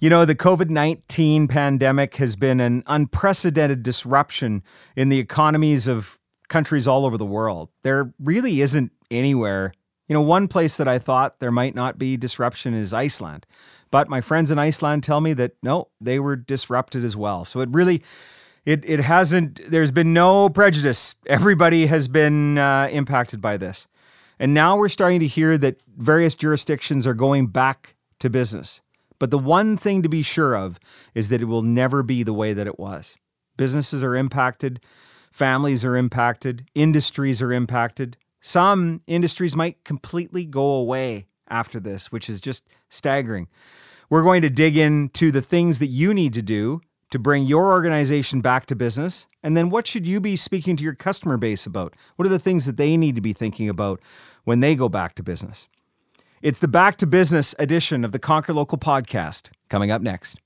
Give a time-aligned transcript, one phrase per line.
[0.00, 4.62] You know, the COVID 19 pandemic has been an unprecedented disruption
[4.94, 7.70] in the economies of countries all over the world.
[7.82, 9.72] There really isn't anywhere.
[10.06, 13.44] You know, one place that I thought there might not be disruption is Iceland.
[13.90, 17.44] But my friends in Iceland tell me that no, they were disrupted as well.
[17.44, 18.04] So it really,
[18.64, 21.16] it, it hasn't, there's been no prejudice.
[21.26, 23.88] Everybody has been uh, impacted by this.
[24.38, 28.80] And now we're starting to hear that various jurisdictions are going back to business.
[29.18, 30.78] But the one thing to be sure of
[31.14, 33.16] is that it will never be the way that it was.
[33.56, 34.80] Businesses are impacted,
[35.32, 38.16] families are impacted, industries are impacted.
[38.40, 43.48] Some industries might completely go away after this, which is just staggering.
[44.10, 47.72] We're going to dig into the things that you need to do to bring your
[47.72, 49.26] organization back to business?
[49.42, 51.94] And then what should you be speaking to your customer base about?
[52.16, 54.00] What are the things that they need to be thinking about
[54.44, 55.68] when they go back to business?
[56.40, 60.36] It's the Back to Business edition of the Conquer Local podcast coming up next.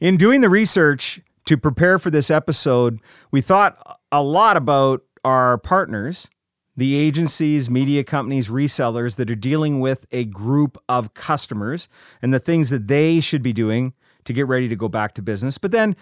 [0.00, 5.58] In doing the research to prepare for this episode, we thought a lot about our
[5.58, 6.30] partners,
[6.74, 11.86] the agencies, media companies, resellers that are dealing with a group of customers
[12.22, 13.92] and the things that they should be doing
[14.24, 15.58] to get ready to go back to business.
[15.58, 15.96] But then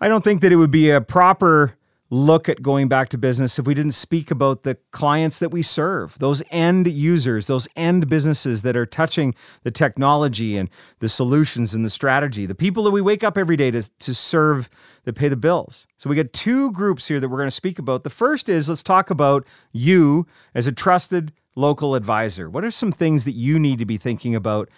[0.00, 1.76] I don't think that it would be a proper
[2.10, 5.62] look at going back to business if we didn't speak about the clients that we
[5.62, 11.74] serve, those end users, those end businesses that are touching the technology and the solutions
[11.74, 14.70] and the strategy, the people that we wake up every day to, to serve
[15.04, 15.86] that pay the bills.
[15.98, 18.04] So we got two groups here that we're going to speak about.
[18.04, 22.48] The first is let's talk about you as a trusted local advisor.
[22.48, 24.70] What are some things that you need to be thinking about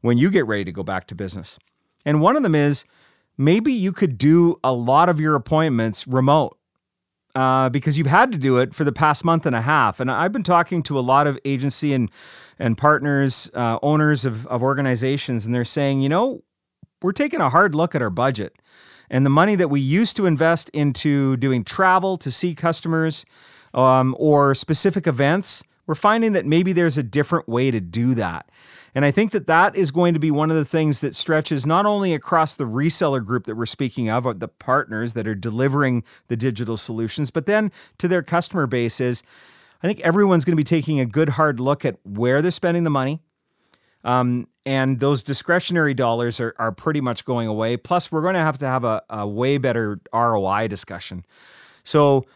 [0.00, 1.58] when you get ready to go back to business?
[2.08, 2.86] And one of them is
[3.36, 6.56] maybe you could do a lot of your appointments remote.
[7.34, 10.00] Uh, because you've had to do it for the past month and a half.
[10.00, 12.10] And I've been talking to a lot of agency and
[12.58, 16.42] and partners, uh, owners of, of organizations, and they're saying, you know,
[17.00, 18.56] we're taking a hard look at our budget
[19.10, 23.24] and the money that we used to invest into doing travel to see customers
[23.74, 25.62] um, or specific events.
[25.88, 28.50] We're finding that maybe there's a different way to do that.
[28.94, 31.64] And I think that that is going to be one of the things that stretches
[31.64, 36.04] not only across the reseller group that we're speaking of, the partners that are delivering
[36.28, 39.22] the digital solutions, but then to their customer base is
[39.82, 42.84] I think everyone's going to be taking a good hard look at where they're spending
[42.84, 43.20] the money.
[44.04, 47.78] Um, and those discretionary dollars are, are pretty much going away.
[47.78, 51.24] Plus, we're going to have to have a, a way better ROI discussion.
[51.82, 52.26] So,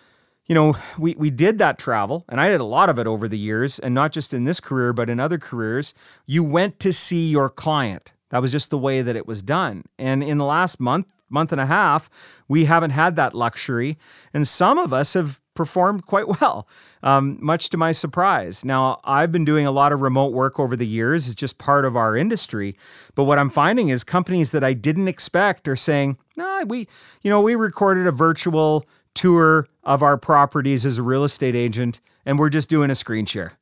[0.46, 3.28] you know, we, we did that travel, and I did a lot of it over
[3.28, 5.94] the years, and not just in this career, but in other careers.
[6.26, 8.12] You went to see your client.
[8.30, 9.84] That was just the way that it was done.
[9.98, 12.10] And in the last month, month and a half,
[12.48, 13.98] we haven't had that luxury.
[14.34, 16.66] And some of us have performed quite well,
[17.02, 18.64] um, much to my surprise.
[18.64, 21.84] Now, I've been doing a lot of remote work over the years, it's just part
[21.84, 22.76] of our industry.
[23.14, 26.88] But what I'm finding is companies that I didn't expect are saying, nah, we,
[27.22, 32.00] you know, we recorded a virtual tour of our properties as a real estate agent,
[32.24, 33.58] and we're just doing a screen share,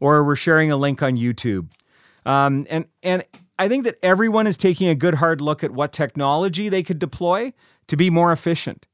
[0.00, 1.68] or we're sharing a link on YouTube.
[2.26, 3.24] Um, and and
[3.58, 6.98] I think that everyone is taking a good hard look at what technology they could
[6.98, 7.52] deploy
[7.86, 8.86] to be more efficient.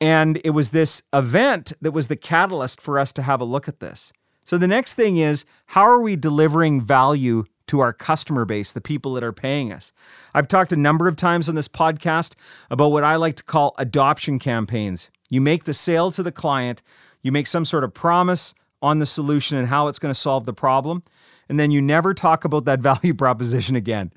[0.00, 3.68] And it was this event that was the catalyst for us to have a look
[3.68, 4.12] at this.
[4.44, 8.80] So the next thing is how are we delivering value to our customer base, the
[8.80, 9.92] people that are paying us.
[10.34, 12.34] I've talked a number of times on this podcast
[12.70, 15.10] about what I like to call adoption campaigns.
[15.28, 16.82] You make the sale to the client,
[17.22, 20.44] you make some sort of promise on the solution and how it's going to solve
[20.44, 21.02] the problem,
[21.48, 24.12] and then you never talk about that value proposition again.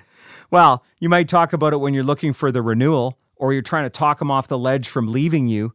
[0.52, 3.86] Well, you might talk about it when you're looking for the renewal or you're trying
[3.86, 5.72] to talk them off the ledge from leaving you.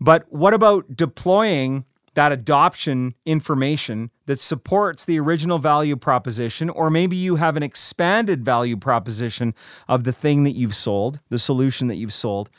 [0.00, 1.84] But what about deploying
[2.18, 8.44] that adoption information that supports the original value proposition, or maybe you have an expanded
[8.44, 9.54] value proposition
[9.86, 12.50] of the thing that you've sold, the solution that you've sold.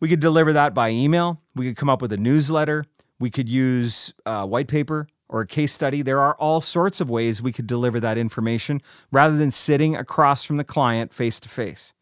[0.00, 1.42] We could deliver that by email.
[1.54, 2.86] We could come up with a newsletter.
[3.20, 6.00] We could use a white paper or a case study.
[6.00, 8.80] There are all sorts of ways we could deliver that information
[9.12, 11.92] rather than sitting across from the client face to face.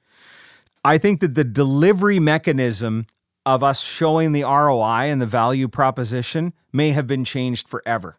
[0.84, 3.06] I think that the delivery mechanism
[3.46, 8.18] of us showing the ROI and the value proposition may have been changed forever.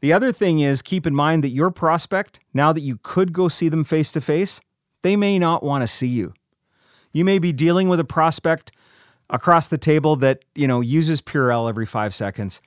[0.00, 3.48] The other thing is keep in mind that your prospect, now that you could go
[3.48, 4.60] see them face to face,
[5.02, 6.34] they may not want to see you.
[7.12, 8.72] You may be dealing with a prospect
[9.28, 12.60] across the table that, you know, uses Purell every 5 seconds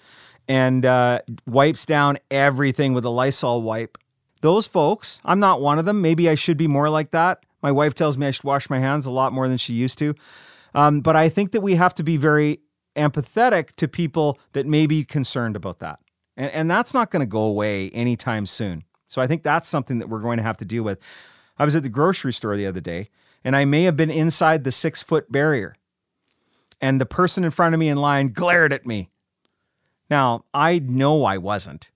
[0.48, 3.98] and uh, wipes down everything with a Lysol wipe.
[4.42, 6.02] Those folks, I'm not one of them.
[6.02, 7.46] Maybe I should be more like that.
[7.62, 9.98] My wife tells me I should wash my hands a lot more than she used
[10.00, 10.14] to.
[10.74, 12.60] Um, but I think that we have to be very
[12.96, 16.00] empathetic to people that may be concerned about that.
[16.38, 18.84] And, and that's not going to go away anytime soon.
[19.08, 21.00] So I think that's something that we're going to have to deal with.
[21.58, 23.10] I was at the grocery store the other day,
[23.44, 25.76] and I may have been inside the six foot barrier.
[26.82, 29.10] And the person in front of me in line glared at me.
[30.10, 31.90] Now, I know I wasn't.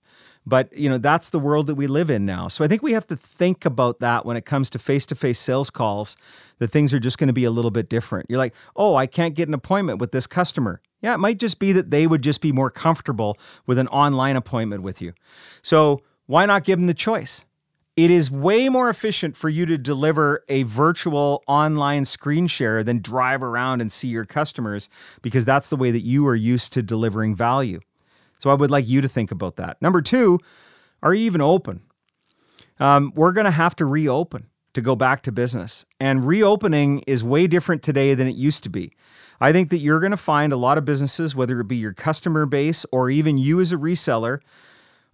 [0.48, 2.48] But, you know, that's the world that we live in now.
[2.48, 5.68] So I think we have to think about that when it comes to face-to-face sales
[5.68, 6.16] calls,
[6.58, 8.26] that things are just going to be a little bit different.
[8.30, 11.58] You're like, "Oh, I can't get an appointment with this customer." Yeah, it might just
[11.58, 13.36] be that they would just be more comfortable
[13.66, 15.12] with an online appointment with you.
[15.60, 17.44] So, why not give them the choice?
[17.94, 23.02] It is way more efficient for you to deliver a virtual online screen share than
[23.02, 24.88] drive around and see your customers
[25.20, 27.80] because that's the way that you are used to delivering value.
[28.38, 29.80] So I would like you to think about that.
[29.82, 30.38] Number two,
[31.02, 31.82] are you even open?
[32.80, 35.84] Um, we're going to have to reopen to go back to business.
[35.98, 38.92] And reopening is way different today than it used to be.
[39.40, 41.92] I think that you're going to find a lot of businesses, whether it be your
[41.92, 44.40] customer base or even you as a reseller,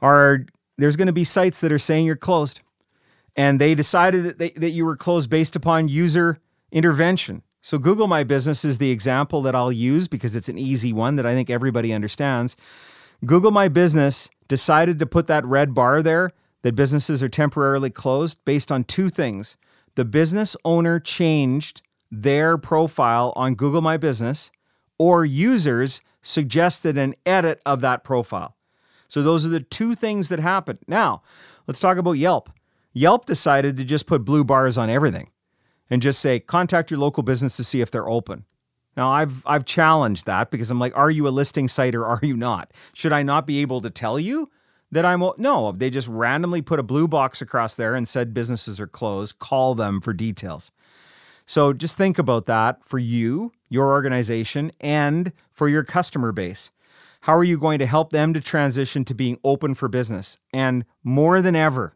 [0.00, 2.60] are there's going to be sites that are saying you're closed.
[3.36, 6.38] And they decided that, they, that you were closed based upon user
[6.70, 7.42] intervention.
[7.62, 11.16] So Google My Business is the example that I'll use because it's an easy one
[11.16, 12.56] that I think everybody understands.
[13.26, 16.32] Google My Business decided to put that red bar there
[16.62, 19.56] that businesses are temporarily closed based on two things.
[19.94, 24.50] The business owner changed their profile on Google My Business,
[24.98, 28.56] or users suggested an edit of that profile.
[29.08, 30.78] So those are the two things that happened.
[30.88, 31.22] Now,
[31.66, 32.50] let's talk about Yelp.
[32.92, 35.30] Yelp decided to just put blue bars on everything
[35.90, 38.44] and just say, contact your local business to see if they're open.
[38.96, 42.20] Now I've I've challenged that because I'm like, are you a listing site or are
[42.22, 42.72] you not?
[42.92, 44.50] Should I not be able to tell you
[44.92, 45.72] that I'm no?
[45.72, 49.38] They just randomly put a blue box across there and said businesses are closed.
[49.38, 50.70] Call them for details.
[51.46, 56.70] So just think about that for you, your organization, and for your customer base.
[57.20, 60.38] How are you going to help them to transition to being open for business?
[60.52, 61.94] And more than ever,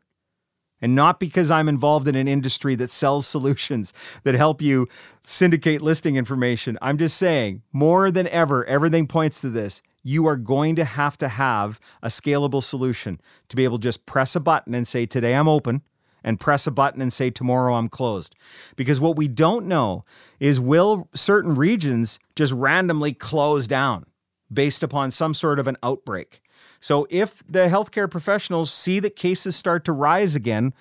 [0.80, 3.92] and not because I'm involved in an industry that sells solutions
[4.22, 4.88] that help you
[5.24, 6.78] syndicate listing information.
[6.80, 9.82] I'm just saying, more than ever, everything points to this.
[10.04, 14.06] You are going to have to have a scalable solution to be able to just
[14.06, 15.82] press a button and say, Today I'm open,
[16.24, 18.34] and press a button and say, Tomorrow I'm closed.
[18.76, 20.04] Because what we don't know
[20.40, 24.06] is will certain regions just randomly close down
[24.52, 26.40] based upon some sort of an outbreak?
[26.80, 30.72] So if the healthcare professionals see that cases start to rise again,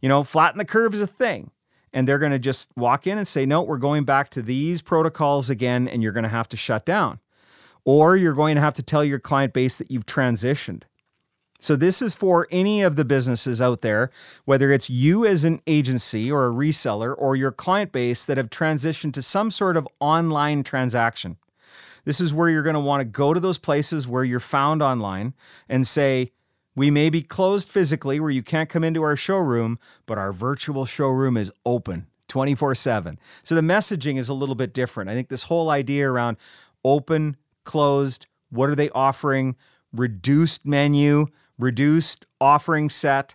[0.00, 1.50] you know, flatten the curve is a thing.
[1.92, 4.80] And they're going to just walk in and say, no, we're going back to these
[4.80, 7.20] protocols again, and you're going to have to shut down.
[7.84, 10.84] Or you're going to have to tell your client base that you've transitioned.
[11.58, 14.10] So, this is for any of the businesses out there,
[14.46, 18.50] whether it's you as an agency or a reseller or your client base that have
[18.50, 21.36] transitioned to some sort of online transaction.
[22.04, 24.82] This is where you're going to want to go to those places where you're found
[24.82, 25.34] online
[25.68, 26.32] and say,
[26.74, 30.86] we may be closed physically where you can't come into our showroom, but our virtual
[30.86, 33.18] showroom is open 24 7.
[33.42, 35.10] So the messaging is a little bit different.
[35.10, 36.38] I think this whole idea around
[36.84, 39.56] open, closed, what are they offering,
[39.92, 41.26] reduced menu,
[41.58, 43.34] reduced offering set,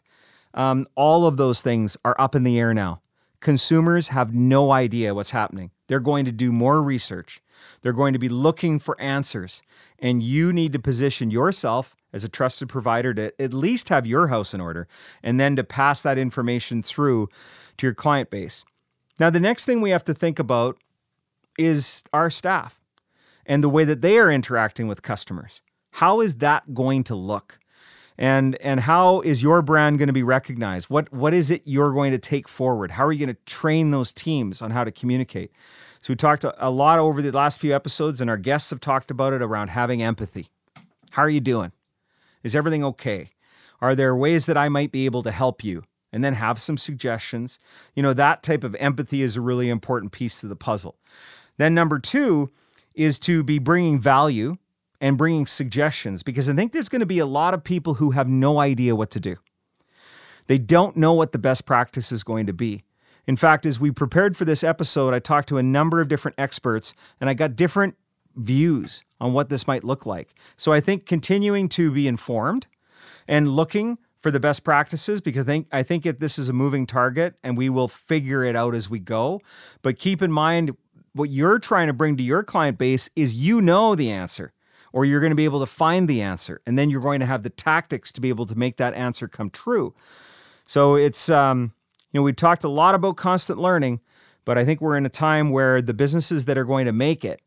[0.54, 3.00] um, all of those things are up in the air now.
[3.40, 5.70] Consumers have no idea what's happening.
[5.88, 7.42] They're going to do more research.
[7.82, 9.62] They're going to be looking for answers.
[10.00, 14.28] And you need to position yourself as a trusted provider to at least have your
[14.28, 14.88] house in order
[15.22, 17.30] and then to pass that information through
[17.78, 18.64] to your client base.
[19.20, 20.78] Now, the next thing we have to think about
[21.58, 22.80] is our staff
[23.46, 25.62] and the way that they are interacting with customers.
[25.92, 27.60] How is that going to look?
[28.18, 30.90] And and how is your brand going to be recognized?
[30.90, 32.92] What what is it you're going to take forward?
[32.92, 35.52] How are you going to train those teams on how to communicate?
[36.00, 39.12] So we talked a lot over the last few episodes, and our guests have talked
[39.12, 40.50] about it around having empathy.
[41.12, 41.72] How are you doing?
[42.44, 43.32] Is everything okay?
[43.82, 45.84] Are there ways that I might be able to help you?
[46.14, 47.60] And then have some suggestions.
[47.94, 50.98] You know, that type of empathy is a really important piece to the puzzle.
[51.58, 52.50] Then, number two
[52.96, 54.58] is to be bringing value
[55.00, 58.12] and bringing suggestions because I think there's going to be a lot of people who
[58.12, 59.38] have no idea what to do.
[60.48, 62.84] They don't know what the best practice is going to be.
[63.26, 66.36] In fact, as we prepared for this episode, I talked to a number of different
[66.40, 67.96] experts and I got different
[68.36, 70.34] views on what this might look like.
[70.56, 72.68] So I think continuing to be informed
[73.28, 76.86] and looking for the best practices because I think I think this is a moving
[76.86, 79.42] target and we will figure it out as we go.
[79.82, 80.76] But keep in mind
[81.14, 84.54] what you're trying to bring to your client base is you know the answer
[84.94, 87.26] or you're going to be able to find the answer and then you're going to
[87.26, 89.94] have the tactics to be able to make that answer come true.
[90.66, 91.74] So it's um
[92.12, 94.02] you know we talked a lot about constant learning,
[94.46, 97.24] but I think we're in a time where the businesses that are going to make
[97.26, 97.42] it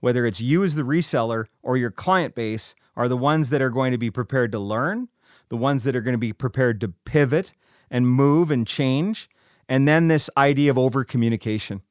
[0.00, 3.70] whether it's you as the reseller or your client base are the ones that are
[3.70, 5.08] going to be prepared to learn
[5.48, 7.52] the ones that are going to be prepared to pivot
[7.90, 9.28] and move and change.
[9.68, 11.82] And then this idea of over communication.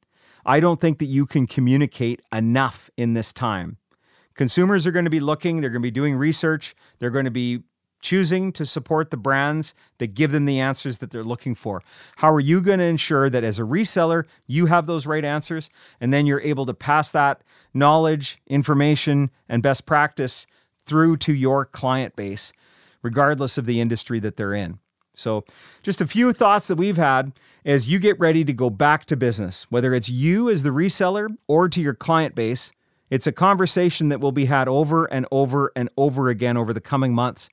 [0.44, 3.76] I don't think that you can communicate enough in this time.
[4.38, 7.30] Consumers are going to be looking, they're going to be doing research, they're going to
[7.30, 7.64] be
[8.00, 11.82] choosing to support the brands that give them the answers that they're looking for.
[12.14, 15.68] How are you going to ensure that as a reseller, you have those right answers
[16.00, 17.42] and then you're able to pass that
[17.74, 20.46] knowledge, information, and best practice
[20.86, 22.52] through to your client base
[23.02, 24.78] regardless of the industry that they're in.
[25.14, 25.44] So,
[25.82, 27.32] just a few thoughts that we've had
[27.64, 31.28] as you get ready to go back to business, whether it's you as the reseller
[31.48, 32.70] or to your client base.
[33.10, 36.80] It's a conversation that will be had over and over and over again over the
[36.80, 37.48] coming months.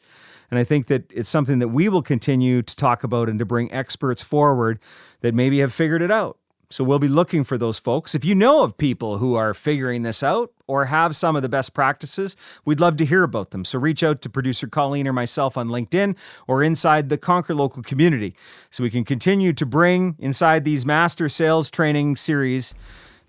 [0.52, 3.46] And I think that it's something that we will continue to talk about and to
[3.46, 4.80] bring experts forward
[5.22, 6.38] that maybe have figured it out
[6.70, 8.16] so we'll be looking for those folks.
[8.16, 11.50] If you know of people who are figuring this out or have some of the
[11.50, 12.36] best practices,
[12.66, 13.66] we'd love to hear about them.
[13.66, 16.16] So reach out to producer Colleen or myself on LinkedIn
[16.48, 18.36] or inside the Conquer Local community
[18.72, 22.74] so we can continue to bring inside these master sales training series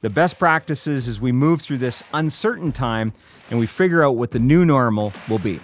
[0.06, 3.12] the best practices as we move through this uncertain time
[3.50, 5.58] and we figure out what the new normal will be.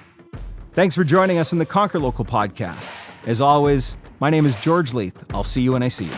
[0.72, 2.92] Thanks for joining us in the Conquer Local podcast.
[3.24, 5.24] As always, my name is George Leith.
[5.32, 6.14] I'll see you when I see you.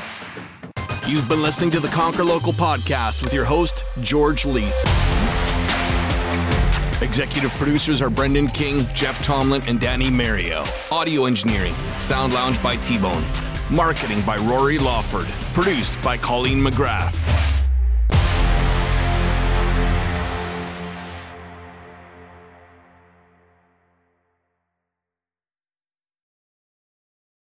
[1.07, 4.73] You've been listening to the Conquer Local podcast with your host, George Leith.
[7.03, 10.65] Executive producers are Brendan King, Jeff Tomlin, and Danny Mario.
[10.91, 13.23] Audio engineering, Sound Lounge by T Bone.
[13.71, 15.27] Marketing by Rory Lawford.
[15.53, 17.44] Produced by Colleen McGrath.